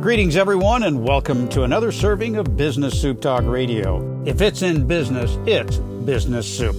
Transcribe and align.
Greetings, 0.00 0.38
everyone, 0.38 0.84
and 0.84 1.04
welcome 1.04 1.46
to 1.50 1.64
another 1.64 1.92
serving 1.92 2.36
of 2.36 2.56
Business 2.56 2.98
Soup 2.98 3.20
Talk 3.20 3.44
Radio. 3.44 4.22
If 4.24 4.40
it's 4.40 4.62
in 4.62 4.86
business, 4.86 5.36
it's 5.46 5.76
Business 5.76 6.46
Soup. 6.46 6.74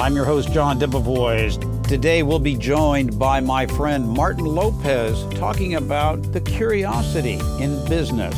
I'm 0.00 0.14
your 0.14 0.24
host, 0.24 0.50
John 0.50 0.80
Debevoise. 0.80 1.58
Today, 1.86 2.22
we'll 2.22 2.38
be 2.38 2.56
joined 2.56 3.18
by 3.18 3.40
my 3.40 3.66
friend 3.66 4.08
Martin 4.08 4.46
Lopez 4.46 5.26
talking 5.38 5.74
about 5.74 6.32
the 6.32 6.40
curiosity 6.40 7.38
in 7.62 7.86
business. 7.86 8.34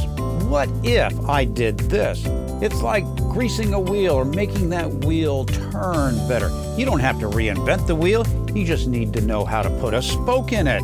What 0.48 0.68
if 0.82 1.16
I 1.28 1.44
did 1.44 1.78
this? 1.78 2.24
It's 2.60 2.82
like 2.82 3.04
greasing 3.14 3.74
a 3.74 3.80
wheel 3.80 4.14
or 4.14 4.24
making 4.24 4.70
that 4.70 4.92
wheel 4.92 5.44
turn 5.44 6.16
better. 6.26 6.50
You 6.76 6.84
don't 6.84 6.98
have 6.98 7.20
to 7.20 7.26
reinvent 7.26 7.86
the 7.86 7.94
wheel, 7.94 8.26
you 8.56 8.66
just 8.66 8.88
need 8.88 9.12
to 9.12 9.20
know 9.20 9.44
how 9.44 9.62
to 9.62 9.70
put 9.78 9.94
a 9.94 10.02
spoke 10.02 10.52
in 10.52 10.66
it. 10.66 10.82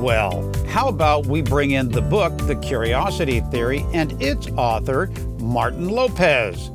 Well, 0.00 0.50
how 0.66 0.88
about 0.88 1.26
we 1.26 1.42
bring 1.42 1.72
in 1.72 1.90
the 1.90 2.00
book, 2.00 2.34
The 2.46 2.56
Curiosity 2.56 3.40
Theory, 3.40 3.84
and 3.92 4.20
its 4.22 4.46
author, 4.52 5.08
Martin 5.40 5.90
Lopez? 5.90 6.70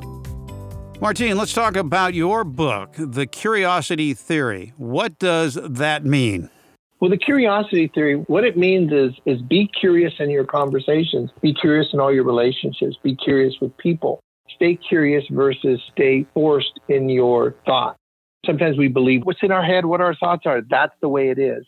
Martin, 1.02 1.35
let's 1.35 1.52
talk 1.52 1.75
about 1.75 2.13
your 2.13 2.43
book, 2.43 2.93
The 2.95 3.25
Curiosity 3.25 4.13
Theory. 4.13 4.73
What 4.77 5.17
does 5.17 5.55
that 5.55 6.05
mean? 6.05 6.52
Well, 6.99 7.09
the 7.09 7.17
curiosity 7.17 7.88
theory, 7.88 8.13
what 8.27 8.43
it 8.43 8.57
means 8.57 8.91
is 8.93 9.13
is 9.25 9.41
be 9.41 9.71
curious 9.80 10.13
in 10.19 10.30
your 10.30 10.45
conversations, 10.45 11.31
be 11.41 11.52
curious 11.52 11.88
in 11.94 11.99
all 11.99 12.13
your 12.13 12.25
relationships, 12.25 12.95
be 13.02 13.16
curious 13.16 13.55
with 13.59 13.75
people. 13.77 14.19
Stay 14.55 14.75
curious 14.75 15.23
versus 15.31 15.81
stay 15.91 16.27
forced 16.35 16.80
in 16.89 17.09
your 17.09 17.55
thought. 17.66 17.97
Sometimes 18.45 18.77
we 18.77 18.88
believe 18.88 19.23
what's 19.23 19.41
in 19.41 19.52
our 19.52 19.63
head, 19.63 19.83
what 19.83 19.99
our 19.99 20.13
thoughts 20.13 20.44
are, 20.45 20.61
that's 20.61 20.94
the 21.02 21.09
way 21.09 21.30
it 21.30 21.39
is. 21.39 21.66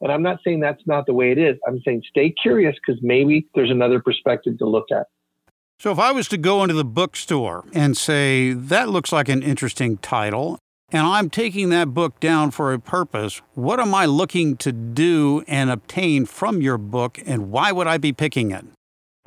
And 0.00 0.12
I'm 0.12 0.22
not 0.22 0.38
saying 0.44 0.60
that's 0.60 0.86
not 0.86 1.06
the 1.06 1.12
way 1.12 1.32
it 1.32 1.38
is. 1.38 1.56
I'm 1.66 1.80
saying 1.84 2.02
stay 2.08 2.30
curious 2.30 2.76
because 2.76 3.00
maybe 3.02 3.48
there's 3.54 3.70
another 3.70 4.00
perspective 4.00 4.58
to 4.58 4.66
look 4.66 4.86
at. 4.92 5.06
So, 5.80 5.92
if 5.92 5.98
I 5.98 6.10
was 6.10 6.26
to 6.28 6.36
go 6.36 6.62
into 6.62 6.74
the 6.74 6.84
bookstore 6.84 7.64
and 7.72 7.96
say, 7.96 8.52
that 8.52 8.88
looks 8.88 9.12
like 9.12 9.28
an 9.28 9.44
interesting 9.44 9.98
title, 9.98 10.58
and 10.90 11.06
I'm 11.06 11.30
taking 11.30 11.68
that 11.68 11.94
book 11.94 12.18
down 12.18 12.50
for 12.50 12.72
a 12.72 12.80
purpose, 12.80 13.42
what 13.54 13.78
am 13.78 13.94
I 13.94 14.06
looking 14.06 14.56
to 14.56 14.72
do 14.72 15.44
and 15.46 15.70
obtain 15.70 16.26
from 16.26 16.62
your 16.62 16.78
book, 16.78 17.20
and 17.26 17.52
why 17.52 17.70
would 17.70 17.86
I 17.86 17.98
be 17.98 18.12
picking 18.12 18.50
it? 18.50 18.64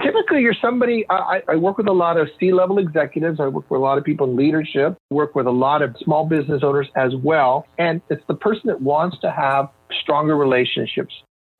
Typically, 0.01 0.41
you're 0.41 0.55
somebody, 0.59 1.05
I, 1.09 1.43
I 1.47 1.55
work 1.55 1.77
with 1.77 1.87
a 1.87 1.93
lot 1.93 2.17
of 2.17 2.27
C 2.39 2.51
level 2.51 2.79
executives. 2.79 3.39
I 3.39 3.47
work 3.47 3.69
with 3.69 3.77
a 3.77 3.83
lot 3.83 3.97
of 3.99 4.03
people 4.03 4.29
in 4.29 4.35
leadership, 4.35 4.97
work 5.11 5.35
with 5.35 5.45
a 5.45 5.51
lot 5.51 5.83
of 5.83 5.95
small 5.99 6.25
business 6.25 6.63
owners 6.63 6.87
as 6.95 7.15
well. 7.15 7.67
And 7.77 8.01
it's 8.09 8.23
the 8.27 8.33
person 8.33 8.63
that 8.65 8.81
wants 8.81 9.19
to 9.19 9.31
have 9.31 9.69
stronger 10.01 10.35
relationships, 10.35 11.13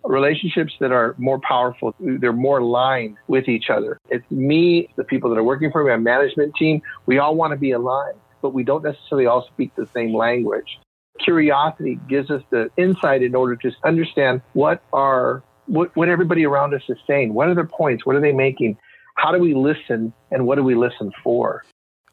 relationships 0.04 0.74
that 0.80 0.92
are 0.92 1.16
more 1.18 1.40
powerful. 1.40 1.96
They're 2.00 2.34
more 2.34 2.60
aligned 2.60 3.18
with 3.28 3.48
each 3.48 3.70
other. 3.70 3.98
It's 4.10 4.30
me, 4.32 4.90
the 4.96 5.04
people 5.04 5.30
that 5.30 5.38
are 5.38 5.44
working 5.44 5.72
for 5.72 5.84
me, 5.84 5.92
my 5.92 5.98
management 5.98 6.56
team. 6.56 6.82
We 7.06 7.20
all 7.20 7.36
want 7.36 7.52
to 7.52 7.58
be 7.58 7.72
aligned, 7.72 8.18
but 8.42 8.54
we 8.54 8.64
don't 8.64 8.84
necessarily 8.84 9.28
all 9.28 9.48
speak 9.54 9.76
the 9.76 9.88
same 9.94 10.14
language. 10.14 10.80
Curiosity 11.20 12.00
gives 12.10 12.32
us 12.32 12.42
the 12.50 12.70
insight 12.78 13.22
in 13.22 13.36
order 13.36 13.56
to 13.58 13.72
understand 13.84 14.42
what 14.54 14.82
are 14.92 15.44
what, 15.68 15.96
what 15.96 16.10
everybody 16.10 16.46
around 16.46 16.74
us 16.74 16.82
is 16.90 16.98
saying. 17.08 17.34
What 17.34 17.48
are 17.48 17.56
their 17.56 17.66
points? 17.66 18.06
What 18.06 18.16
are 18.16 18.22
they 18.22 18.34
making? 18.34 18.78
How 19.16 19.32
do 19.32 19.40
we 19.40 19.54
listen 19.54 20.14
and 20.32 20.48
what 20.48 20.56
do 20.56 20.64
we 20.64 20.76
listen 20.76 21.12
for? 21.24 21.64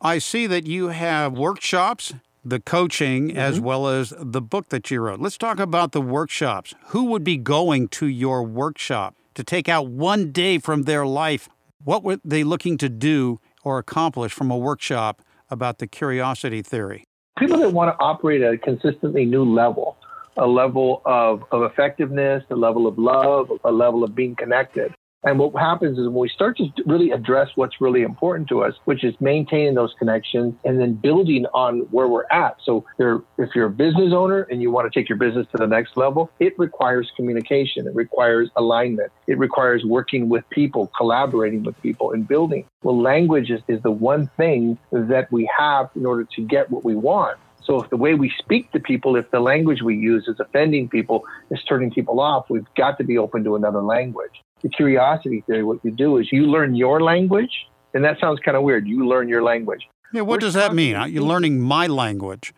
I 0.00 0.18
see 0.18 0.46
that 0.46 0.66
you 0.66 0.88
have 0.88 1.36
workshops 1.36 2.14
the 2.48 2.60
coaching 2.60 3.28
mm-hmm. 3.28 3.38
as 3.38 3.60
well 3.60 3.88
as 3.88 4.12
the 4.18 4.40
book 4.40 4.70
that 4.70 4.90
you 4.90 5.00
wrote. 5.00 5.20
Let's 5.20 5.38
talk 5.38 5.58
about 5.58 5.92
the 5.92 6.00
workshops. 6.00 6.74
Who 6.88 7.04
would 7.04 7.24
be 7.24 7.36
going 7.36 7.88
to 7.88 8.06
your 8.06 8.42
workshop 8.42 9.14
to 9.34 9.44
take 9.44 9.68
out 9.68 9.88
one 9.88 10.32
day 10.32 10.58
from 10.58 10.82
their 10.82 11.06
life? 11.06 11.48
What 11.84 12.02
were 12.02 12.18
they 12.24 12.44
looking 12.44 12.76
to 12.78 12.88
do 12.88 13.40
or 13.62 13.78
accomplish 13.78 14.32
from 14.32 14.50
a 14.50 14.56
workshop 14.56 15.22
about 15.50 15.78
the 15.78 15.86
curiosity 15.86 16.62
theory? 16.62 17.04
People 17.38 17.58
that 17.58 17.72
want 17.72 17.96
to 17.96 18.00
operate 18.02 18.42
at 18.42 18.54
a 18.54 18.58
consistently 18.58 19.24
new 19.24 19.44
level, 19.44 19.96
a 20.36 20.46
level 20.46 21.02
of, 21.04 21.44
of 21.52 21.62
effectiveness, 21.70 22.42
a 22.50 22.56
level 22.56 22.86
of 22.86 22.98
love, 22.98 23.50
a 23.64 23.70
level 23.70 24.02
of 24.02 24.14
being 24.14 24.34
connected. 24.34 24.92
And 25.24 25.38
what 25.38 25.52
happens 25.60 25.98
is 25.98 26.06
when 26.06 26.14
we 26.14 26.28
start 26.28 26.56
to 26.58 26.68
really 26.86 27.10
address 27.10 27.48
what's 27.56 27.80
really 27.80 28.02
important 28.02 28.48
to 28.50 28.62
us, 28.62 28.74
which 28.84 29.02
is 29.02 29.14
maintaining 29.20 29.74
those 29.74 29.92
connections 29.98 30.54
and 30.64 30.78
then 30.80 30.94
building 30.94 31.44
on 31.52 31.80
where 31.90 32.06
we're 32.06 32.26
at. 32.30 32.56
So 32.62 32.84
if 32.98 33.54
you're 33.54 33.66
a 33.66 33.70
business 33.70 34.12
owner 34.12 34.42
and 34.42 34.62
you 34.62 34.70
want 34.70 34.90
to 34.90 34.96
take 34.98 35.08
your 35.08 35.18
business 35.18 35.46
to 35.50 35.56
the 35.56 35.66
next 35.66 35.96
level, 35.96 36.30
it 36.38 36.56
requires 36.56 37.10
communication. 37.16 37.88
It 37.88 37.96
requires 37.96 38.48
alignment. 38.54 39.10
It 39.26 39.38
requires 39.38 39.84
working 39.84 40.28
with 40.28 40.48
people, 40.50 40.90
collaborating 40.96 41.64
with 41.64 41.80
people 41.82 42.12
and 42.12 42.26
building. 42.26 42.64
Well, 42.84 43.00
language 43.00 43.50
is, 43.50 43.60
is 43.66 43.82
the 43.82 43.90
one 43.90 44.30
thing 44.36 44.78
that 44.92 45.32
we 45.32 45.50
have 45.58 45.90
in 45.96 46.06
order 46.06 46.28
to 46.36 46.42
get 46.42 46.70
what 46.70 46.84
we 46.84 46.94
want. 46.94 47.38
So 47.64 47.82
if 47.82 47.90
the 47.90 47.98
way 47.98 48.14
we 48.14 48.32
speak 48.38 48.72
to 48.72 48.80
people, 48.80 49.16
if 49.16 49.30
the 49.30 49.40
language 49.40 49.82
we 49.82 49.96
use 49.96 50.26
is 50.26 50.40
offending 50.40 50.88
people, 50.88 51.24
is 51.50 51.62
turning 51.64 51.90
people 51.90 52.18
off, 52.20 52.46
we've 52.48 52.64
got 52.76 52.96
to 52.98 53.04
be 53.04 53.18
open 53.18 53.44
to 53.44 53.56
another 53.56 53.82
language. 53.82 54.42
The 54.62 54.68
curiosity 54.68 55.42
theory, 55.46 55.64
what 55.64 55.84
you 55.84 55.90
do 55.90 56.18
is 56.18 56.28
you 56.32 56.46
learn 56.46 56.74
your 56.74 57.00
language, 57.00 57.66
and 57.94 58.04
that 58.04 58.18
sounds 58.20 58.40
kind 58.40 58.56
of 58.56 58.62
weird. 58.62 58.86
You 58.86 59.06
learn 59.06 59.28
your 59.28 59.42
language. 59.42 59.86
Yeah, 60.12 60.22
what 60.22 60.36
We're 60.36 60.46
does 60.46 60.54
that 60.54 60.74
mean? 60.74 60.96
You're 61.10 61.22
learning 61.22 61.60
my 61.60 61.86
language. 61.86 62.52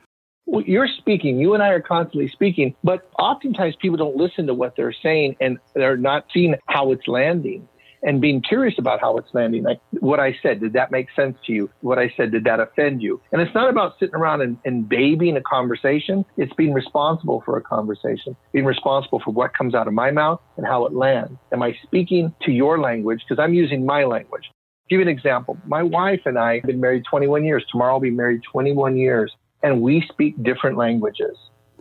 Well, 0.47 0.63
you're 0.63 0.89
speaking. 0.89 1.39
You 1.39 1.55
and 1.55 1.63
I 1.63 1.69
are 1.69 1.81
constantly 1.81 2.29
speaking, 2.29 2.75
but 2.83 3.09
oftentimes 3.19 3.77
people 3.77 3.97
don't 3.97 4.17
listen 4.17 4.47
to 4.49 4.55
what 4.55 4.75
they're 4.77 4.95
saying 5.03 5.37
and 5.41 5.59
they're 5.75 5.97
not 5.97 6.27
seeing 6.33 6.57
how 6.67 6.91
it's 6.93 7.07
landing 7.07 7.69
and 8.03 8.21
being 8.21 8.41
curious 8.41 8.75
about 8.79 9.01
how 9.01 9.17
it's 9.17 9.29
landing. 9.33 9.63
Like 9.63 9.81
what 10.01 10.21
I 10.21 10.37
said, 10.43 10.61
did 10.61 10.73
that 10.73 10.91
make 10.91 11.09
sense 11.15 11.37
to 11.47 11.53
you? 11.53 11.71
What 11.81 11.99
I 11.99 12.13
said, 12.17 12.33
did 12.33 12.45
that 12.45 12.61
offend 12.61 13.03
you? 13.03 13.21
And 13.33 13.43
it's 13.43 13.55
not 13.55 13.69
about 13.69 13.99
sitting 13.99 14.15
around 14.15 14.41
and, 14.41 14.57
and 14.65 14.89
babying 14.89 15.37
a 15.37 15.43
conversation. 15.43 16.25
It's 16.37 16.53
being 16.55 16.73
responsible 16.73 17.43
for 17.45 17.57
a 17.57 17.63
conversation, 17.63 18.37
being 18.53 18.65
responsible 18.65 19.21
for 19.25 19.33
what 19.33 19.57
comes 19.57 19.75
out 19.75 19.87
of 19.87 19.95
my 19.95 20.11
mouth 20.11 20.41
and 20.57 20.67
how 20.67 20.87
it 20.87 20.93
lands. 20.93 21.39
Am 21.53 21.63
I 21.63 21.77
speaking 21.83 22.35
to 22.43 22.53
your 22.53 22.81
language? 22.81 23.23
Because 23.29 23.43
I'm 23.43 23.55
using 23.55 23.85
my 23.85 24.05
language. 24.05 24.51
Give 24.89 24.99
you 24.99 25.03
an 25.03 25.09
example. 25.09 25.57
My 25.67 25.83
wife 25.83 26.23
and 26.25 26.39
I 26.39 26.57
have 26.57 26.65
been 26.65 26.81
married 26.81 27.05
21 27.09 27.45
years. 27.45 27.65
Tomorrow 27.71 27.95
I'll 27.95 28.01
be 28.01 28.11
married 28.11 28.41
21 28.51 28.97
years, 28.97 29.33
and 29.63 29.83
we 29.83 30.05
speak 30.11 30.43
different 30.43 30.77
languages. 30.77 31.37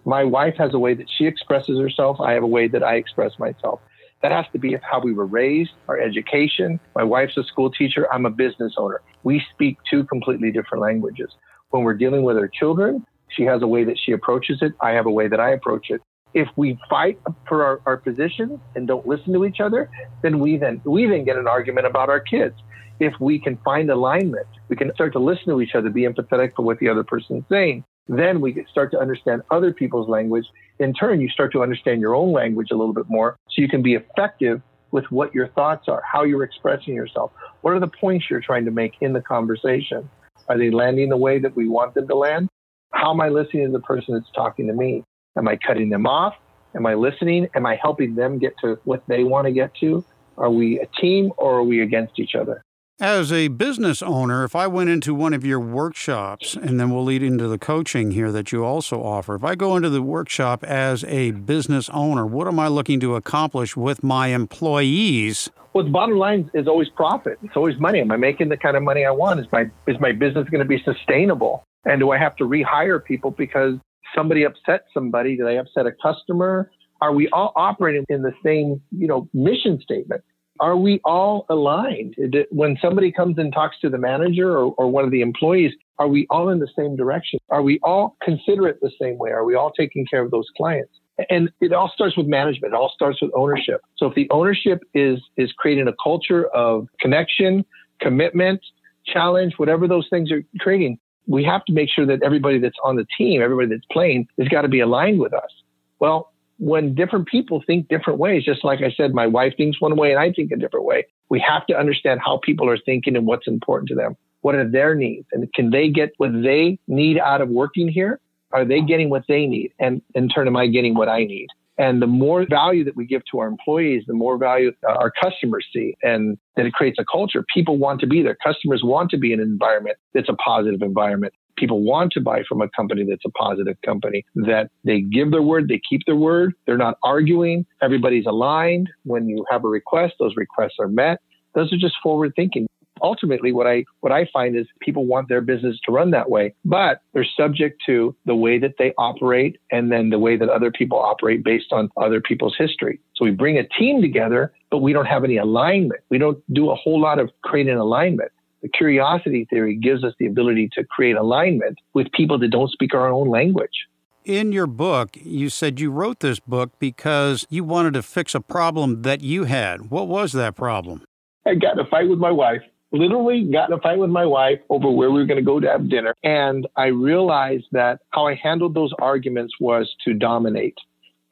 My 0.06 0.24
wife 0.24 0.56
has 0.58 0.74
a 0.74 0.80
way 0.80 0.94
that 0.94 1.08
she 1.18 1.26
expresses 1.26 1.80
herself. 1.80 2.20
I 2.20 2.34
have 2.34 2.44
a 2.44 2.48
way 2.48 2.68
that 2.68 2.84
I 2.84 2.96
express 2.96 3.32
myself. 3.40 3.80
That 4.22 4.32
has 4.32 4.46
to 4.52 4.60
be 4.60 4.76
how 4.82 5.00
we 5.00 5.14
were 5.14 5.26
raised, 5.26 5.72
our 5.88 6.00
education. 6.00 6.80
My 6.96 7.04
wife's 7.04 7.38
a 7.38 7.44
school 7.44 7.72
teacher. 7.72 8.12
I'm 8.14 8.26
a 8.26 8.30
business 8.30 8.74
owner. 8.78 9.02
We 9.24 9.42
speak 9.54 9.78
two 9.90 10.04
completely 10.04 10.52
different 10.52 10.82
languages. 10.82 11.30
When 11.70 11.84
we're 11.84 11.94
dealing 11.94 12.24
with 12.24 12.38
our 12.38 12.50
children, 12.50 13.06
she 13.30 13.44
has 13.44 13.62
a 13.62 13.68
way 13.68 13.84
that 13.86 13.98
she 14.04 14.12
approaches 14.12 14.60
it. 14.62 14.74
I 14.82 14.92
have 14.92 15.06
a 15.06 15.12
way 15.12 15.28
that 15.28 15.40
I 15.40 15.52
approach 15.52 15.90
it. 15.90 16.02
If 16.34 16.48
we 16.58 16.78
fight 16.90 17.20
for 17.48 17.64
our, 17.64 17.82
our 17.86 17.98
positions 17.98 18.60
and 18.76 18.88
don't 18.88 19.08
listen 19.08 19.34
to 19.34 19.46
each 19.46 19.60
other, 19.60 19.90
then 20.22 20.40
we 20.40 20.58
then 20.58 20.82
we 20.84 21.08
then 21.08 21.24
get 21.24 21.38
an 21.38 21.48
argument 21.48 21.88
about 21.88 22.10
our 22.10 22.20
kids. 22.20 22.56
If 23.00 23.14
we 23.20 23.40
can 23.40 23.58
find 23.64 23.90
alignment, 23.90 24.48
we 24.68 24.76
can 24.76 24.94
start 24.94 25.14
to 25.14 25.20
listen 25.20 25.46
to 25.48 25.62
each 25.62 25.74
other, 25.74 25.90
be 25.90 26.02
empathetic 26.04 26.56
for 26.56 26.64
what 26.64 26.80
the 26.80 26.90
other 26.90 27.04
person's 27.04 27.46
saying. 27.50 27.84
Then 28.10 28.42
we 28.42 28.66
start 28.72 28.92
to 28.92 29.00
understand 29.00 29.44
other 29.52 29.72
people's 29.72 30.10
language. 30.10 30.46
In 30.80 30.94
turn, 30.94 31.22
you 31.22 31.30
start 31.30 31.52
to 31.54 31.62
understand 31.62 32.02
your 32.02 32.16
own 32.16 32.34
language 32.34 32.70
a 32.72 32.76
little 32.76 32.94
bit 32.94 33.06
more 33.08 33.38
so 33.60 33.62
you 33.62 33.68
can 33.68 33.82
be 33.82 33.96
effective 33.96 34.62
with 34.92 35.06
what 35.12 35.36
your 35.36 35.50
thoughts 35.50 35.88
are, 35.88 36.02
how 36.10 36.24
you're 36.24 36.44
expressing 36.44 36.96
yourself. 36.96 37.32
What 37.62 37.74
are 37.74 37.80
the 37.80 37.88
points 37.88 38.28
you're 38.30 38.40
trying 38.40 38.66
to 38.66 38.72
make 38.72 38.94
in 39.02 39.12
the 39.12 39.22
conversation? 39.22 40.10
Are 40.48 40.58
they 40.58 40.72
landing 40.72 41.10
the 41.10 41.18
way 41.18 41.40
that 41.40 41.56
we 41.56 41.68
want 41.68 41.94
them 41.94 42.08
to 42.08 42.16
land? 42.16 42.48
How 42.94 43.12
am 43.12 43.22
I 43.22 43.28
listening 43.30 43.66
to 43.66 43.72
the 43.72 43.82
person 43.82 44.16
that's 44.16 44.32
talking 44.34 44.66
to 44.68 44.74
me? 44.74 45.04
Am 45.38 45.48
I 45.48 45.58
cutting 45.58 45.90
them 45.90 46.08
off? 46.08 46.36
Am 46.74 46.86
I 46.86 46.96
listening? 46.96 47.50
Am 47.54 47.66
I 47.66 47.78
helping 47.82 48.16
them 48.16 48.40
get 48.40 48.54
to 48.62 48.80
what 48.86 49.04
they 49.08 49.24
want 49.24 49.46
to 49.46 49.52
get 49.52 49.76
to? 49.82 50.04
Are 50.38 50.50
we 50.50 50.80
a 50.80 50.88
team 51.00 51.32
or 51.38 51.58
are 51.58 51.64
we 51.64 51.82
against 51.82 52.18
each 52.18 52.36
other? 52.36 52.64
As 53.02 53.32
a 53.32 53.48
business 53.48 54.02
owner, 54.02 54.44
if 54.44 54.58
I 54.58 54.68
went 54.68 54.90
into 54.90 55.16
one 55.16 55.34
of 55.34 55.46
your 55.46 55.62
workshops, 55.62 56.56
and 56.56 56.78
then 56.78 56.90
we'll 56.90 57.06
lead 57.06 57.24
into 57.24 57.48
the 57.48 57.58
coaching 57.58 58.12
here 58.12 58.30
that 58.34 58.52
you 58.52 58.66
also 58.66 59.02
offer, 59.02 59.36
if 59.36 59.44
I 59.46 59.56
go 59.56 59.78
into 59.78 59.90
the 59.90 60.02
workshop 60.02 60.66
as 60.66 61.06
a 61.06 61.32
business 61.32 61.90
owner, 61.94 62.26
what 62.26 62.46
am 62.46 62.60
I 62.60 62.68
looking 62.68 63.00
to 63.00 63.16
accomplish 63.16 63.78
with 63.78 64.04
my 64.04 64.28
employees? 64.28 65.50
Well, 65.72 65.86
the 65.86 65.92
bottom 65.92 66.18
line 66.18 66.52
is 66.54 66.68
always 66.68 66.90
profit. 66.90 67.40
It's 67.42 67.56
always 67.56 67.80
money. 67.80 68.02
Am 68.02 68.12
I 68.12 68.18
making 68.18 68.50
the 68.50 68.58
kind 68.58 68.76
of 68.76 68.84
money 68.84 69.06
I 69.06 69.12
want? 69.12 69.40
Is 69.40 69.46
my 69.50 69.72
is 69.88 69.96
my 70.02 70.12
business 70.12 70.50
going 70.50 70.60
to 70.60 70.68
be 70.68 70.84
sustainable? 70.84 71.64
And 71.86 72.02
do 72.02 72.12
I 72.12 72.18
have 72.18 72.36
to 72.36 72.44
rehire 72.44 73.02
people 73.02 73.32
because 73.32 73.76
somebody 74.14 74.44
upset 74.44 74.84
somebody? 74.94 75.38
Do 75.38 75.46
they 75.46 75.58
upset 75.58 75.86
a 75.86 75.94
customer? 76.04 76.70
Are 77.00 77.14
we 77.14 77.30
all 77.30 77.54
operating 77.56 78.04
in 78.10 78.24
the 78.24 78.34
same, 78.44 78.82
you 78.92 79.08
know, 79.08 79.30
mission 79.34 79.80
statement? 79.82 80.22
Are 80.60 80.78
we 80.78 81.00
all 81.06 81.46
aligned? 81.50 82.16
When 82.52 82.78
somebody 82.82 83.12
comes 83.12 83.38
and 83.38 83.54
talks 83.54 83.80
to 83.82 83.90
the 83.90 83.98
manager 83.98 84.52
or, 84.52 84.74
or 84.78 84.90
one 84.90 85.06
of 85.06 85.12
the 85.12 85.22
employees, 85.22 85.74
are 85.98 86.08
we 86.08 86.28
all 86.30 86.50
in 86.50 86.60
the 86.60 86.68
same 86.78 86.96
direction? 86.96 87.40
Are 87.50 87.62
we 87.62 87.80
all 87.84 88.16
considerate 88.22 88.80
the 88.82 88.92
same 89.02 89.18
way? 89.18 89.32
Are 89.32 89.44
we 89.44 89.56
all 89.56 89.72
taking 89.72 90.06
care 90.06 90.22
of 90.22 90.32
those 90.32 90.48
clients? 90.56 90.94
And 91.30 91.50
it 91.60 91.74
all 91.74 91.92
starts 91.94 92.16
with 92.16 92.28
management. 92.28 92.74
It 92.74 92.78
all 92.78 92.92
starts 92.94 93.22
with 93.22 93.32
ownership. 93.36 93.82
So 93.98 94.06
if 94.06 94.16
the 94.16 94.30
ownership 94.32 94.84
is 94.94 95.20
is 95.36 95.52
creating 95.58 95.88
a 95.88 95.94
culture 96.02 96.46
of 96.48 96.88
connection, 97.02 97.66
commitment, 98.00 98.62
challenge, 99.06 99.54
whatever 99.58 99.88
those 99.88 100.08
things 100.10 100.32
are 100.32 100.42
creating, 100.60 100.98
we 101.28 101.44
have 101.44 101.66
to 101.66 101.74
make 101.74 101.90
sure 101.94 102.06
that 102.06 102.24
everybody 102.24 102.60
that's 102.60 102.78
on 102.84 102.96
the 102.96 103.06
team, 103.18 103.42
everybody 103.42 103.68
that's 103.68 103.86
playing, 103.92 104.28
has 104.38 104.48
got 104.48 104.62
to 104.62 104.70
be 104.70 104.80
aligned 104.80 105.20
with 105.20 105.34
us. 105.34 105.52
Well, 106.00 106.32
when 106.60 106.94
different 106.94 107.28
people 107.28 107.64
think 107.66 107.88
different 107.88 108.20
ways, 108.20 108.44
just 108.44 108.64
like 108.64 108.80
I 108.82 108.92
said, 108.92 109.14
my 109.14 109.26
wife 109.26 109.54
thinks 109.58 109.82
one 109.82 109.96
way 109.96 110.12
and 110.12 110.20
I 110.20 110.32
think 110.32 110.52
a 110.52 110.58
different 110.58 110.86
way, 110.86 111.06
we 111.30 111.40
have 111.40 111.66
to 111.68 111.78
understand 111.78 112.20
how 112.24 112.40
people 112.44 112.70
are 112.70 112.78
thinking 112.78 113.16
and 113.16 113.26
what's 113.26 113.48
important 113.48 113.88
to 113.90 113.96
them. 113.96 114.16
What 114.42 114.56
are 114.56 114.70
their 114.70 114.94
needs? 114.94 115.28
And 115.32 115.52
can 115.54 115.72
they 115.72 115.90
get 115.90 116.12
what 116.18 116.32
they 116.34 116.78
need 116.88 117.18
out 117.18 117.42
of 117.42 117.50
working 117.50 117.88
here? 117.88 118.20
Are 118.52 118.66
they 118.66 118.82
getting 118.82 119.10
what 119.10 119.24
they 119.28 119.46
need? 119.46 119.74
And 119.80 120.02
in 120.16 120.28
turn, 120.28 120.48
am 120.48 120.58
I 120.58 120.68
getting 120.68 120.96
what 120.96 121.08
I 121.08 121.24
need? 121.24 121.48
And 121.78 122.02
the 122.02 122.08
more 122.08 122.46
value 122.46 122.84
that 122.84 122.98
we 122.98 123.06
give 123.06 123.22
to 123.32 123.40
our 123.40 123.48
employees, 123.48 124.04
the 124.06 124.14
more 124.14 124.38
value 124.38 124.74
uh, 124.86 124.92
our 124.92 125.12
customers 125.12 125.66
see 125.74 125.96
and 126.04 126.38
that 126.58 126.66
it 126.66 126.74
creates 126.74 127.00
a 127.00 127.06
culture. 127.10 127.46
People 127.54 127.78
want 127.78 128.02
to 128.02 128.08
be 128.08 128.22
there. 128.22 128.36
Customers 128.44 128.82
want 128.84 129.12
to 129.12 129.18
be 129.18 129.32
in 129.32 129.40
an 129.40 129.48
environment 129.48 129.96
that's 130.14 130.28
a 130.28 130.34
positive 130.34 130.82
environment. 130.82 131.34
People 131.60 131.84
want 131.84 132.14
to 132.14 132.22
buy 132.22 132.44
from 132.48 132.62
a 132.62 132.70
company 132.70 133.06
that's 133.08 133.26
a 133.26 133.32
positive 133.32 133.78
company, 133.86 134.26
that 134.36 134.70
they 134.86 135.02
give 135.02 135.32
their 135.32 135.42
word, 135.42 135.68
they 135.68 135.82
keep 135.90 136.02
their 136.06 136.16
word. 136.16 136.54
They're 136.66 136.78
not 136.78 136.98
arguing. 137.04 137.66
Everybody's 137.82 138.26
aligned. 138.26 138.90
When 139.04 139.28
you 139.28 139.46
have 139.52 139.66
a 139.66 139.68
request, 139.68 140.16
those 140.20 140.36
requests 140.36 140.76
are 140.80 140.88
met. 140.88 141.20
Those 141.56 141.74
are 141.74 141.78
just 141.78 141.96
forward 142.02 142.34
thinking 142.36 142.68
ultimately 143.02 143.52
what 143.52 143.68
I 143.68 143.84
what 144.02 144.12
I 144.12 144.28
find 144.32 144.58
is 144.58 144.68
people 144.82 145.06
want 145.06 145.30
their 145.30 145.42
business 145.42 145.78
to 145.86 145.92
run 145.92 146.12
that 146.12 146.30
way, 146.30 146.54
but 146.66 147.02
they're 147.14 147.26
subject 147.38 147.82
to 147.86 148.16
the 148.26 148.36
way 148.36 148.60
that 148.60 148.76
they 148.78 148.94
operate 148.98 149.60
and 149.72 149.92
then 149.92 150.10
the 150.10 150.20
way 150.20 150.38
that 150.38 150.50
other 150.50 150.72
people 150.72 151.00
operate 151.00 151.44
based 151.44 151.72
on 151.72 151.90
other 151.98 152.22
people's 152.22 152.56
history. 152.58 153.00
So 153.16 153.26
we 153.26 153.32
bring 153.32 153.58
a 153.58 153.68
team 153.68 154.02
together, 154.02 154.54
but 154.72 154.80
we 154.80 154.94
don't 154.94 155.06
have 155.06 155.24
any 155.24 155.38
alignment. 155.38 156.02
We 156.10 156.18
don't 156.18 156.42
do 156.54 156.70
a 156.70 156.76
whole 156.76 157.00
lot 157.00 157.20
of 157.20 157.30
creating 157.44 157.76
alignment. 157.76 158.32
The 158.62 158.70
curiosity 158.70 159.48
theory 159.50 159.76
gives 159.76 160.04
us 160.04 160.14
the 160.20 160.28
ability 160.28 160.70
to 160.74 160.84
create 160.84 161.16
alignment 161.16 161.78
with 161.94 162.12
people 162.12 162.38
that 162.40 162.50
don't 162.50 162.72
speak 162.72 162.94
our 162.94 163.08
own 163.08 163.30
language. 163.30 163.88
In 164.26 164.52
your 164.52 164.68
book, 164.68 165.12
you 165.14 165.50
said 165.50 165.80
you 165.80 165.92
wrote 165.92 166.20
this 166.20 166.40
book 166.40 166.72
because 166.78 167.48
you 167.50 167.64
wanted 167.64 167.94
to 167.94 168.04
fix 168.04 168.36
a 168.36 168.42
problem 168.42 169.02
that 169.04 169.22
you 169.22 169.46
had. 169.46 169.90
What 169.90 170.08
was 170.08 170.34
that 170.34 170.56
problem? 170.56 171.04
I 171.48 171.56
got 171.56 171.80
in 171.80 171.86
a 171.86 171.90
fight 171.90 172.10
with 172.10 172.20
my 172.20 172.32
wife 172.32 172.62
literally 172.92 173.50
got 173.52 173.70
in 173.70 173.78
a 173.78 173.82
fight 173.82 174.00
with 174.00 174.10
my 174.10 174.26
wife 174.26 174.60
over 174.70 174.90
where 174.90 175.12
we 175.12 175.20
were 175.20 175.26
going 175.26 175.38
to 175.40 175.46
go 175.46 175.60
to 175.60 175.68
have 175.68 175.90
dinner. 175.90 176.16
And 176.24 176.68
I 176.76 176.88
realized 176.88 177.66
that 177.72 178.00
how 178.12 178.28
I 178.28 178.36
handled 178.36 178.74
those 178.74 178.94
arguments 179.00 179.54
was 179.60 179.94
to 180.06 180.14
dominate 180.14 180.78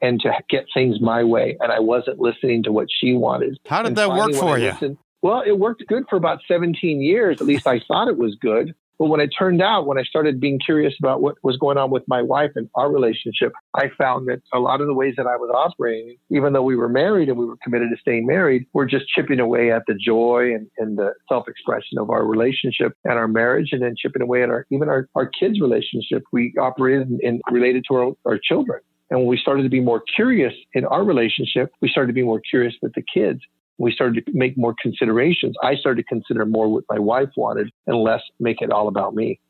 and 0.00 0.20
to 0.20 0.32
get 0.48 0.66
things 0.72 1.00
my 1.00 1.24
way. 1.24 1.56
And 1.60 1.72
I 1.72 1.80
wasn't 1.80 2.20
listening 2.20 2.62
to 2.64 2.72
what 2.72 2.86
she 3.00 3.14
wanted. 3.14 3.58
How 3.66 3.82
did 3.82 3.88
and 3.88 3.96
that 3.96 4.10
work 4.10 4.34
for 4.34 4.58
you? 4.58 4.70
Listened, 4.70 4.98
well, 5.22 5.42
it 5.44 5.58
worked 5.58 5.84
good 5.86 6.04
for 6.08 6.16
about 6.16 6.40
17 6.46 7.00
years. 7.00 7.38
At 7.40 7.46
least 7.46 7.66
I 7.66 7.80
thought 7.88 8.08
it 8.08 8.18
was 8.18 8.36
good. 8.40 8.74
But 8.98 9.06
when 9.06 9.20
it 9.20 9.28
turned 9.28 9.62
out, 9.62 9.86
when 9.86 9.96
I 9.96 10.02
started 10.02 10.40
being 10.40 10.58
curious 10.58 10.92
about 10.98 11.22
what 11.22 11.36
was 11.44 11.56
going 11.56 11.78
on 11.78 11.90
with 11.90 12.02
my 12.08 12.20
wife 12.20 12.50
and 12.56 12.68
our 12.74 12.90
relationship, 12.90 13.52
I 13.74 13.90
found 13.96 14.26
that 14.26 14.42
a 14.52 14.58
lot 14.58 14.80
of 14.80 14.88
the 14.88 14.94
ways 14.94 15.14
that 15.16 15.26
I 15.26 15.36
was 15.36 15.50
operating, 15.54 16.16
even 16.30 16.52
though 16.52 16.64
we 16.64 16.74
were 16.74 16.88
married 16.88 17.28
and 17.28 17.38
we 17.38 17.44
were 17.44 17.56
committed 17.62 17.90
to 17.90 18.00
staying 18.00 18.26
married, 18.26 18.66
were 18.72 18.86
just 18.86 19.06
chipping 19.08 19.38
away 19.38 19.70
at 19.70 19.82
the 19.86 19.94
joy 19.94 20.52
and, 20.52 20.68
and 20.78 20.98
the 20.98 21.12
self-expression 21.28 21.98
of 21.98 22.10
our 22.10 22.24
relationship 22.24 22.92
and 23.04 23.14
our 23.14 23.28
marriage, 23.28 23.68
and 23.70 23.82
then 23.82 23.94
chipping 23.96 24.20
away 24.20 24.42
at 24.42 24.50
our 24.50 24.66
even 24.70 24.88
our, 24.88 25.08
our 25.14 25.26
kids' 25.26 25.60
relationship. 25.60 26.24
We 26.32 26.52
operated 26.60 27.08
in, 27.20 27.40
related 27.52 27.84
to 27.90 27.94
our, 27.94 28.12
our 28.24 28.38
children. 28.42 28.80
And 29.10 29.20
when 29.20 29.28
we 29.28 29.38
started 29.38 29.62
to 29.62 29.70
be 29.70 29.80
more 29.80 30.02
curious 30.16 30.52
in 30.74 30.84
our 30.84 31.04
relationship, 31.04 31.70
we 31.80 31.88
started 31.88 32.08
to 32.08 32.12
be 32.12 32.24
more 32.24 32.40
curious 32.40 32.74
with 32.82 32.94
the 32.94 33.02
kids 33.02 33.40
we 33.78 33.92
started 33.92 34.26
to 34.26 34.32
make 34.34 34.58
more 34.58 34.74
considerations. 34.80 35.54
I 35.62 35.76
started 35.76 36.02
to 36.02 36.08
consider 36.08 36.44
more 36.44 36.68
what 36.68 36.84
my 36.90 36.98
wife 36.98 37.30
wanted 37.36 37.70
and 37.86 37.96
less 37.96 38.22
make 38.38 38.60
it 38.60 38.70
all 38.70 38.88
about 38.88 39.14
me. 39.14 39.40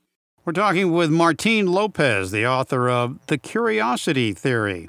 We're 0.45 0.53
talking 0.53 0.93
with 0.93 1.11
Martin 1.11 1.67
Lopez, 1.67 2.31
the 2.31 2.47
author 2.47 2.89
of 2.89 3.27
The 3.27 3.37
Curiosity 3.37 4.33
Theory. 4.33 4.89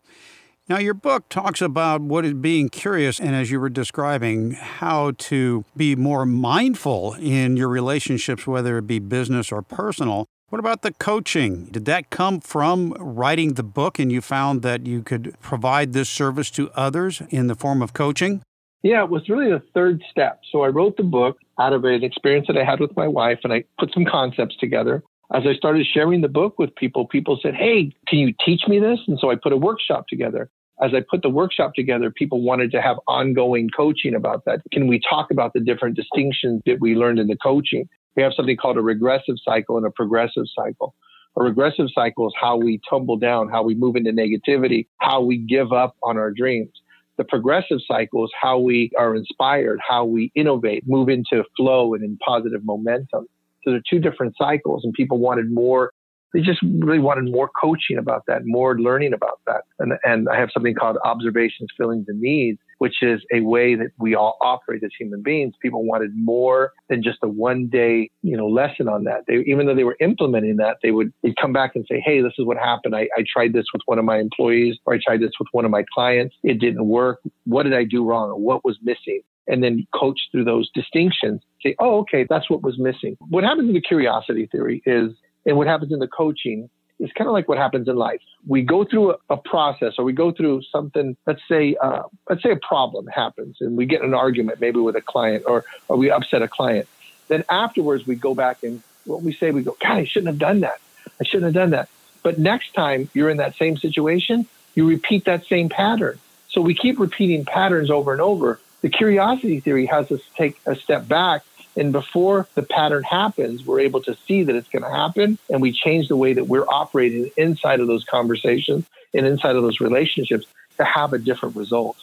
Now, 0.69 0.77
your 0.77 0.93
book 0.93 1.27
talks 1.29 1.61
about 1.61 1.99
what 2.01 2.25
is 2.25 2.35
being 2.35 2.69
curious, 2.69 3.19
and 3.19 3.35
as 3.35 3.49
you 3.49 3.59
were 3.59 3.69
describing, 3.69 4.51
how 4.51 5.11
to 5.17 5.65
be 5.75 5.95
more 5.95 6.27
mindful 6.27 7.15
in 7.15 7.57
your 7.57 7.69
relationships, 7.69 8.45
whether 8.45 8.77
it 8.77 8.85
be 8.85 8.99
business 8.99 9.51
or 9.51 9.63
personal. 9.63 10.27
What 10.49 10.59
about 10.59 10.83
the 10.83 10.91
coaching? 10.93 11.65
Did 11.65 11.85
that 11.85 12.09
come 12.11 12.39
from 12.39 12.91
writing 12.99 13.55
the 13.55 13.63
book, 13.63 13.97
and 13.97 14.11
you 14.11 14.21
found 14.21 14.61
that 14.61 14.85
you 14.85 15.01
could 15.01 15.35
provide 15.41 15.93
this 15.93 16.09
service 16.09 16.51
to 16.51 16.69
others 16.71 17.21
in 17.29 17.47
the 17.47 17.55
form 17.55 17.81
of 17.81 17.93
coaching? 17.93 18.43
Yeah, 18.81 19.03
it 19.03 19.09
was 19.09 19.27
really 19.27 19.49
the 19.49 19.61
third 19.73 20.01
step. 20.09 20.39
So 20.51 20.63
I 20.63 20.67
wrote 20.67 20.95
the 20.95 21.03
book 21.03 21.37
out 21.59 21.73
of 21.73 21.83
an 21.83 22.03
experience 22.03 22.47
that 22.47 22.57
I 22.57 22.63
had 22.63 22.79
with 22.79 22.95
my 22.95 23.07
wife, 23.07 23.39
and 23.43 23.51
I 23.51 23.65
put 23.77 23.93
some 23.93 24.05
concepts 24.05 24.55
together. 24.57 25.03
As 25.33 25.43
I 25.45 25.53
started 25.53 25.85
sharing 25.93 26.21
the 26.21 26.29
book 26.29 26.57
with 26.57 26.73
people, 26.75 27.05
people 27.05 27.37
said, 27.41 27.55
Hey, 27.55 27.91
can 28.07 28.19
you 28.19 28.33
teach 28.43 28.61
me 28.67 28.79
this? 28.79 28.99
And 29.07 29.19
so 29.19 29.29
I 29.29 29.35
put 29.35 29.51
a 29.51 29.57
workshop 29.57 30.05
together. 30.07 30.49
As 30.81 30.91
I 30.93 31.01
put 31.07 31.21
the 31.21 31.29
workshop 31.29 31.73
together, 31.75 32.09
people 32.09 32.41
wanted 32.41 32.71
to 32.71 32.81
have 32.81 32.97
ongoing 33.05 33.69
coaching 33.75 34.15
about 34.15 34.45
that. 34.45 34.61
Can 34.71 34.87
we 34.87 35.01
talk 35.07 35.29
about 35.29 35.51
the 35.53 35.59
different 35.59 35.97
distinctions 35.97 36.61
that 36.65 36.79
we 36.79 36.95
learned 36.95 37.19
in 37.19 37.27
the 37.27 37.35
coaching? 37.35 37.87
We 38.15 38.23
have 38.23 38.31
something 38.33 38.55
called 38.55 38.77
a 38.77 38.81
regressive 38.81 39.35
cycle 39.43 39.75
and 39.77 39.85
a 39.85 39.91
progressive 39.91 40.45
cycle. 40.55 40.95
A 41.37 41.43
regressive 41.43 41.87
cycle 41.93 42.27
is 42.27 42.33
how 42.39 42.55
we 42.55 42.79
tumble 42.89 43.17
down, 43.17 43.49
how 43.49 43.61
we 43.61 43.75
move 43.75 43.97
into 43.97 44.11
negativity, 44.11 44.87
how 44.99 45.21
we 45.21 45.37
give 45.37 45.73
up 45.73 45.95
on 46.01 46.17
our 46.17 46.31
dreams 46.31 46.71
the 47.19 47.25
progressive 47.25 47.79
cycle 47.85 48.23
is 48.23 48.31
how 48.41 48.57
we 48.57 48.91
are 48.97 49.13
inspired, 49.13 49.77
how 49.85 50.05
we 50.05 50.31
innovate, 50.35 50.85
move 50.87 51.09
into 51.09 51.43
flow 51.57 51.93
and 51.93 52.01
in 52.01 52.17
positive 52.25 52.63
momentum. 52.63 53.27
So 53.61 53.71
they're 53.71 53.81
two 53.87 53.99
different 53.99 54.35
cycles, 54.37 54.85
and 54.85 54.93
people 54.93 55.17
wanted 55.17 55.51
more. 55.51 55.91
They 56.33 56.39
just 56.39 56.61
really 56.61 56.99
wanted 56.99 57.29
more 57.29 57.49
coaching 57.61 57.97
about 57.97 58.23
that, 58.27 58.43
more 58.45 58.79
learning 58.79 59.11
about 59.11 59.41
that. 59.47 59.63
And, 59.79 59.93
and 60.05 60.29
I 60.29 60.39
have 60.39 60.49
something 60.53 60.73
called 60.73 60.97
observations, 61.03 61.67
feelings, 61.77 62.05
and 62.07 62.21
needs 62.21 62.59
which 62.79 62.95
is 63.01 63.21
a 63.33 63.41
way 63.41 63.75
that 63.75 63.91
we 63.99 64.15
all 64.15 64.37
operate 64.41 64.83
as 64.83 64.91
human 64.97 65.21
beings. 65.21 65.53
People 65.61 65.85
wanted 65.85 66.11
more 66.15 66.73
than 66.89 67.03
just 67.03 67.19
a 67.21 67.27
one 67.27 67.67
day, 67.67 68.09
you 68.23 68.35
know, 68.35 68.47
lesson 68.47 68.87
on 68.87 69.03
that. 69.03 69.25
They, 69.27 69.43
even 69.45 69.67
though 69.67 69.75
they 69.75 69.83
were 69.83 69.97
implementing 69.99 70.57
that, 70.57 70.77
they 70.81 70.91
would 70.91 71.13
they'd 71.21 71.37
come 71.37 71.53
back 71.53 71.75
and 71.75 71.85
say, 71.89 72.01
Hey, 72.03 72.21
this 72.21 72.33
is 72.39 72.45
what 72.45 72.57
happened. 72.57 72.95
I, 72.95 73.07
I 73.17 73.23
tried 73.31 73.53
this 73.53 73.65
with 73.71 73.81
one 73.85 73.99
of 73.99 74.05
my 74.05 74.17
employees 74.17 74.77
or 74.85 74.95
I 74.95 74.99
tried 75.05 75.21
this 75.21 75.31
with 75.39 75.47
one 75.51 75.65
of 75.65 75.71
my 75.71 75.83
clients. 75.93 76.35
It 76.43 76.59
didn't 76.59 76.87
work. 76.87 77.19
What 77.45 77.63
did 77.63 77.73
I 77.73 77.83
do 77.83 78.03
wrong? 78.03 78.31
What 78.41 78.65
was 78.65 78.77
missing? 78.81 79.21
And 79.47 79.63
then 79.63 79.85
coach 79.93 80.19
through 80.31 80.45
those 80.45 80.69
distinctions. 80.73 81.41
Say, 81.63 81.75
oh, 81.79 81.99
okay, 81.99 82.25
that's 82.29 82.49
what 82.49 82.61
was 82.61 82.77
missing. 82.77 83.17
What 83.29 83.43
happens 83.43 83.67
in 83.67 83.73
the 83.73 83.81
curiosity 83.81 84.47
theory 84.51 84.81
is, 84.85 85.11
and 85.45 85.57
what 85.57 85.67
happens 85.67 85.91
in 85.91 85.99
the 85.99 86.07
coaching 86.07 86.69
it's 86.99 87.13
kind 87.13 87.27
of 87.27 87.33
like 87.33 87.47
what 87.47 87.57
happens 87.57 87.87
in 87.87 87.95
life. 87.95 88.21
We 88.45 88.61
go 88.61 88.83
through 88.83 89.13
a, 89.13 89.17
a 89.31 89.37
process 89.37 89.93
or 89.97 90.03
we 90.05 90.13
go 90.13 90.31
through 90.31 90.63
something, 90.63 91.15
let's 91.25 91.41
say, 91.47 91.75
uh, 91.81 92.03
let's 92.29 92.43
say 92.43 92.51
a 92.51 92.57
problem 92.57 93.07
happens 93.07 93.57
and 93.61 93.77
we 93.77 93.85
get 93.85 94.01
an 94.01 94.13
argument 94.13 94.59
maybe 94.59 94.79
with 94.79 94.95
a 94.95 95.01
client 95.01 95.43
or, 95.47 95.65
or 95.87 95.97
we 95.97 96.11
upset 96.11 96.41
a 96.41 96.47
client. 96.47 96.87
Then 97.29 97.45
afterwards 97.49 98.05
we 98.05 98.15
go 98.15 98.35
back 98.35 98.63
and 98.63 98.83
what 99.05 99.21
we 99.21 99.33
say, 99.33 99.51
we 99.51 99.63
go, 99.63 99.77
God, 99.79 99.97
I 99.97 100.03
shouldn't 100.03 100.27
have 100.27 100.39
done 100.39 100.59
that. 100.59 100.79
I 101.19 101.23
shouldn't 101.23 101.45
have 101.45 101.53
done 101.53 101.71
that. 101.71 101.89
But 102.21 102.37
next 102.37 102.73
time 102.73 103.09
you're 103.13 103.29
in 103.29 103.37
that 103.37 103.55
same 103.55 103.77
situation, 103.77 104.45
you 104.75 104.87
repeat 104.87 105.25
that 105.25 105.45
same 105.45 105.69
pattern. 105.69 106.19
So 106.49 106.61
we 106.61 106.73
keep 106.73 106.99
repeating 106.99 107.45
patterns 107.45 107.89
over 107.89 108.11
and 108.11 108.21
over. 108.21 108.59
The 108.81 108.89
curiosity 108.89 109.59
theory 109.59 109.85
has 109.85 110.11
us 110.11 110.21
take 110.35 110.59
a 110.65 110.75
step 110.75 111.07
back 111.07 111.43
and 111.79 111.93
before 111.93 112.45
the 112.55 112.61
pattern 112.61 113.03
happens, 113.03 113.65
we're 113.65 113.79
able 113.79 114.01
to 114.01 114.15
see 114.27 114.43
that 114.43 114.53
it's 114.53 114.67
going 114.67 114.83
to 114.83 114.89
happen. 114.89 115.37
And 115.49 115.61
we 115.61 115.71
change 115.71 116.09
the 116.09 116.17
way 116.17 116.33
that 116.33 116.45
we're 116.45 116.67
operating 116.67 117.31
inside 117.37 117.79
of 117.79 117.87
those 117.87 118.03
conversations 118.03 118.85
and 119.13 119.25
inside 119.25 119.55
of 119.55 119.63
those 119.63 119.79
relationships 119.79 120.45
to 120.77 120.83
have 120.83 121.13
a 121.13 121.17
different 121.17 121.55
result. 121.55 121.95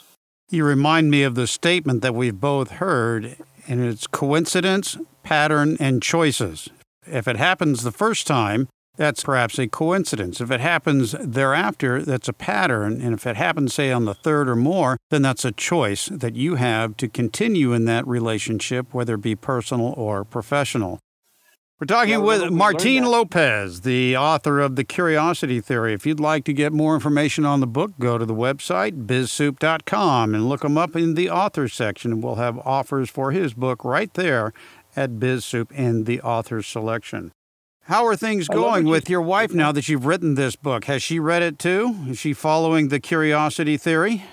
You 0.48 0.64
remind 0.64 1.10
me 1.10 1.24
of 1.24 1.34
the 1.34 1.46
statement 1.46 2.00
that 2.02 2.14
we've 2.14 2.40
both 2.40 2.72
heard, 2.72 3.36
and 3.68 3.84
it's 3.84 4.06
coincidence, 4.06 4.96
pattern, 5.22 5.76
and 5.78 6.02
choices. 6.02 6.70
If 7.06 7.28
it 7.28 7.36
happens 7.36 7.82
the 7.82 7.92
first 7.92 8.26
time, 8.26 8.68
that's 8.96 9.22
perhaps 9.22 9.58
a 9.58 9.68
coincidence. 9.68 10.40
If 10.40 10.50
it 10.50 10.60
happens 10.60 11.14
thereafter, 11.20 12.02
that's 12.02 12.28
a 12.28 12.32
pattern. 12.32 13.00
And 13.00 13.14
if 13.14 13.26
it 13.26 13.36
happens, 13.36 13.74
say, 13.74 13.92
on 13.92 14.04
the 14.04 14.14
third 14.14 14.48
or 14.48 14.56
more, 14.56 14.98
then 15.10 15.22
that's 15.22 15.44
a 15.44 15.52
choice 15.52 16.06
that 16.06 16.34
you 16.34 16.56
have 16.56 16.96
to 16.98 17.08
continue 17.08 17.72
in 17.72 17.84
that 17.84 18.06
relationship, 18.06 18.92
whether 18.92 19.14
it 19.14 19.22
be 19.22 19.36
personal 19.36 19.94
or 19.96 20.24
professional. 20.24 21.00
We're 21.78 21.86
talking 21.86 22.12
yeah, 22.12 22.18
with 22.18 22.50
Martin 22.50 23.04
Lopez, 23.04 23.82
the 23.82 24.16
author 24.16 24.60
of 24.60 24.76
The 24.76 24.84
Curiosity 24.84 25.60
Theory. 25.60 25.92
If 25.92 26.06
you'd 26.06 26.18
like 26.18 26.44
to 26.44 26.54
get 26.54 26.72
more 26.72 26.94
information 26.94 27.44
on 27.44 27.60
the 27.60 27.66
book, 27.66 27.92
go 27.98 28.16
to 28.16 28.24
the 28.24 28.34
website, 28.34 29.04
bizsoup.com, 29.04 30.34
and 30.34 30.48
look 30.48 30.64
him 30.64 30.78
up 30.78 30.96
in 30.96 31.12
the 31.12 31.28
author 31.28 31.68
section. 31.68 32.22
We'll 32.22 32.36
have 32.36 32.58
offers 32.60 33.10
for 33.10 33.30
his 33.30 33.52
book 33.52 33.84
right 33.84 34.12
there 34.14 34.54
at 34.96 35.12
BizSoup 35.12 35.70
in 35.70 36.04
the 36.04 36.22
author 36.22 36.62
selection. 36.62 37.32
How 37.86 38.04
are 38.06 38.16
things 38.16 38.48
going 38.48 38.86
with 38.86 39.08
your 39.08 39.22
wife 39.22 39.54
now 39.54 39.70
that 39.70 39.88
you've 39.88 40.06
written 40.06 40.34
this 40.34 40.56
book? 40.56 40.86
Has 40.86 41.04
she 41.04 41.20
read 41.20 41.42
it 41.42 41.56
too? 41.56 41.94
Is 42.08 42.18
she 42.18 42.32
following 42.32 42.88
the 42.88 42.98
curiosity 42.98 43.76
theory? 43.76 44.24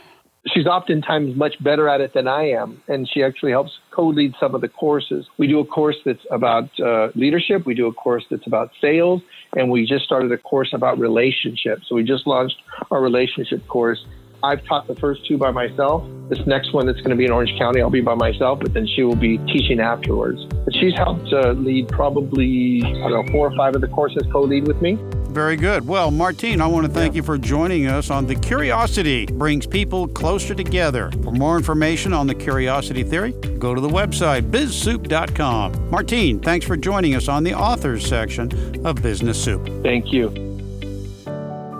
She's 0.47 0.65
oftentimes 0.65 1.35
much 1.35 1.63
better 1.63 1.87
at 1.87 2.01
it 2.01 2.15
than 2.15 2.27
I 2.27 2.49
am, 2.49 2.81
and 2.87 3.07
she 3.07 3.21
actually 3.21 3.51
helps 3.51 3.71
co-lead 3.91 4.33
some 4.39 4.55
of 4.55 4.61
the 4.61 4.69
courses. 4.69 5.27
We 5.37 5.45
do 5.45 5.59
a 5.59 5.65
course 5.65 5.97
that's 6.03 6.25
about 6.31 6.67
uh, 6.79 7.09
leadership. 7.13 7.63
We 7.63 7.75
do 7.75 7.85
a 7.85 7.93
course 7.93 8.25
that's 8.31 8.47
about 8.47 8.71
sales, 8.81 9.21
and 9.55 9.69
we 9.69 9.85
just 9.85 10.03
started 10.03 10.31
a 10.31 10.37
course 10.39 10.73
about 10.73 10.97
relationships. 10.97 11.85
So 11.87 11.93
we 11.93 12.03
just 12.03 12.25
launched 12.25 12.57
our 12.89 13.03
relationship 13.03 13.67
course, 13.67 14.03
I've 14.43 14.63
taught 14.65 14.87
the 14.87 14.95
first 14.95 15.25
two 15.25 15.37
by 15.37 15.51
myself. 15.51 16.03
This 16.29 16.39
next 16.45 16.73
one 16.73 16.85
that's 16.85 16.99
going 16.99 17.11
to 17.11 17.15
be 17.15 17.25
in 17.25 17.31
Orange 17.31 17.57
County, 17.57 17.81
I'll 17.81 17.89
be 17.89 18.01
by 18.01 18.15
myself, 18.15 18.59
but 18.59 18.73
then 18.73 18.85
she 18.85 19.03
will 19.03 19.15
be 19.15 19.37
teaching 19.37 19.79
afterwards. 19.79 20.43
But 20.65 20.75
she's 20.75 20.93
helped 20.95 21.31
uh, 21.31 21.51
lead 21.51 21.87
probably, 21.87 22.81
I 22.83 23.09
don't 23.09 23.25
know, 23.25 23.31
four 23.31 23.47
or 23.47 23.55
five 23.55 23.73
of 23.75 23.81
the 23.81 23.87
courses 23.87 24.23
co 24.31 24.41
lead 24.41 24.67
with 24.67 24.81
me. 24.81 24.97
Very 25.33 25.55
good. 25.55 25.87
Well, 25.87 26.11
Martine, 26.11 26.61
I 26.61 26.67
want 26.67 26.85
to 26.85 26.91
thank 26.91 27.15
you 27.15 27.23
for 27.23 27.39
joining 27.39 27.87
us 27.87 28.11
on 28.11 28.27
The 28.27 28.35
Curiosity 28.35 29.25
Brings 29.25 29.65
People 29.65 30.07
Closer 30.09 30.53
Together. 30.53 31.09
For 31.23 31.31
more 31.31 31.57
information 31.57 32.13
on 32.13 32.27
the 32.27 32.35
Curiosity 32.35 33.03
Theory, 33.03 33.31
go 33.57 33.73
to 33.73 33.81
the 33.81 33.89
website 33.89 34.51
bizsoup.com. 34.51 35.89
Martine, 35.89 36.39
thanks 36.39 36.65
for 36.67 36.77
joining 36.77 37.15
us 37.15 37.27
on 37.27 37.43
the 37.43 37.53
authors 37.53 38.05
section 38.05 38.85
of 38.85 39.01
Business 39.01 39.43
Soup. 39.43 39.65
Thank 39.81 40.11
you. 40.13 40.42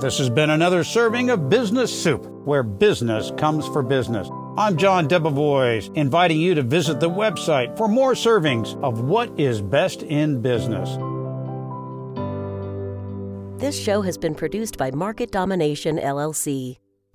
This 0.03 0.17
has 0.17 0.29
been 0.29 0.49
another 0.49 0.83
serving 0.83 1.29
of 1.29 1.47
Business 1.47 1.89
Soup 1.89 2.25
where 2.43 2.61
business 2.61 3.31
comes 3.37 3.65
for 3.69 3.81
business. 3.81 4.29
I'm 4.57 4.75
John 4.75 5.07
Debevoise, 5.07 5.95
inviting 5.95 6.41
you 6.41 6.53
to 6.55 6.61
visit 6.61 6.99
the 6.99 7.09
website 7.09 7.77
for 7.77 7.87
more 7.87 8.11
servings 8.11 8.77
of 8.83 8.99
what 8.99 9.39
is 9.39 9.61
best 9.61 10.03
in 10.03 10.41
business. 10.41 10.89
This 13.61 13.81
show 13.81 14.01
has 14.01 14.17
been 14.17 14.35
produced 14.35 14.77
by 14.77 14.91
Market 14.91 15.31
Domination 15.31 15.97
LLC. 15.97 16.82